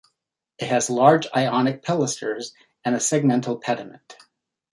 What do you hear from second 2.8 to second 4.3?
and a segmental pediment.